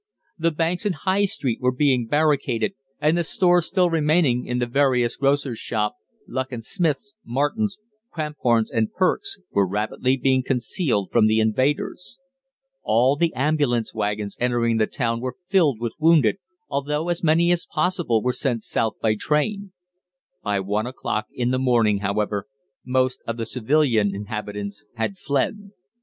[0.39, 4.65] The banks in High Street were being barricaded, and the stores still remaining in the
[4.65, 7.77] various grocers' shops, Luckin Smith's, Martin's,
[8.11, 12.19] Cramphorn's, and Pearke's, were rapidly being concealed from the invaders.
[12.81, 16.37] All the ambulance waggons entering the town were filled with wounded,
[16.67, 19.71] although as many as possible were sent south by train.
[20.41, 22.47] By one o'clock in the morning, however,
[22.83, 25.69] most of the civilian inhabitants had fled.